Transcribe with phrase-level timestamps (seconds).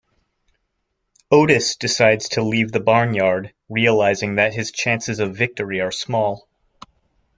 [1.29, 6.47] Otis decides to leave the barnyard, realizing that his chances of victory are small.